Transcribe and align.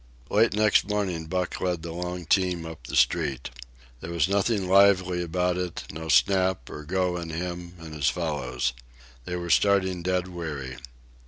Late 0.31 0.55
next 0.55 0.87
morning 0.89 1.27
Buck 1.27 1.61
led 1.61 1.83
the 1.83 1.91
long 1.91 2.25
team 2.25 2.65
up 2.65 2.87
the 2.87 2.95
street. 2.95 3.51
There 3.99 4.09
was 4.09 4.27
nothing 4.27 4.67
lively 4.67 5.21
about 5.21 5.57
it, 5.57 5.83
no 5.91 6.09
snap 6.09 6.71
or 6.71 6.81
go 6.85 7.17
in 7.17 7.29
him 7.29 7.75
and 7.77 7.93
his 7.93 8.09
fellows. 8.09 8.73
They 9.25 9.35
were 9.35 9.51
starting 9.51 10.01
dead 10.01 10.27
weary. 10.27 10.77